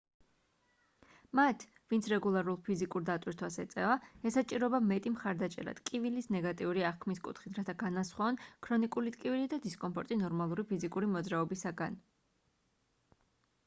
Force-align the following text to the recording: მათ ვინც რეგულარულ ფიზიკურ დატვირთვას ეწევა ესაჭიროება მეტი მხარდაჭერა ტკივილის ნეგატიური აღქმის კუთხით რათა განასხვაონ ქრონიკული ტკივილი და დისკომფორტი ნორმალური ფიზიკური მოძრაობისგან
მათ 1.39 1.63
ვინც 1.91 2.07
რეგულარულ 2.13 2.55
ფიზიკურ 2.69 3.03
დატვირთვას 3.09 3.57
ეწევა 3.63 3.97
ესაჭიროება 4.29 4.79
მეტი 4.93 5.11
მხარდაჭერა 5.17 5.75
ტკივილის 5.81 6.29
ნეგატიური 6.37 6.85
აღქმის 6.93 7.21
კუთხით 7.29 7.61
რათა 7.61 7.77
განასხვაონ 7.85 8.41
ქრონიკული 8.69 9.13
ტკივილი 9.19 9.51
და 9.55 9.61
დისკომფორტი 9.69 10.19
ნორმალური 10.25 10.65
ფიზიკური 10.73 11.11
მოძრაობისგან 11.17 12.01